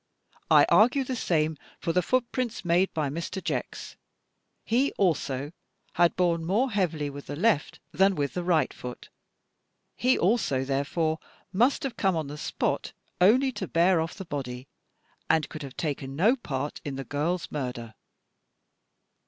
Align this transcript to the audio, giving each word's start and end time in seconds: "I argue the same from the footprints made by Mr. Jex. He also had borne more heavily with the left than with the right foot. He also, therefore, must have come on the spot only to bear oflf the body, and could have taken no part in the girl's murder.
"I 0.49 0.65
argue 0.69 1.03
the 1.03 1.15
same 1.15 1.57
from 1.79 1.93
the 1.93 2.01
footprints 2.01 2.65
made 2.65 2.91
by 2.91 3.09
Mr. 3.11 3.39
Jex. 3.39 3.97
He 4.65 4.91
also 4.93 5.51
had 5.93 6.15
borne 6.15 6.43
more 6.43 6.71
heavily 6.71 7.11
with 7.11 7.27
the 7.27 7.35
left 7.35 7.79
than 7.91 8.15
with 8.15 8.33
the 8.33 8.43
right 8.43 8.73
foot. 8.73 9.09
He 9.95 10.17
also, 10.17 10.65
therefore, 10.65 11.19
must 11.53 11.83
have 11.83 11.97
come 11.97 12.15
on 12.15 12.25
the 12.29 12.37
spot 12.39 12.93
only 13.21 13.51
to 13.51 13.67
bear 13.67 13.97
oflf 13.99 14.15
the 14.15 14.25
body, 14.25 14.67
and 15.29 15.47
could 15.49 15.61
have 15.61 15.77
taken 15.77 16.15
no 16.15 16.35
part 16.35 16.81
in 16.83 16.95
the 16.95 17.03
girl's 17.03 17.51
murder. 17.51 17.93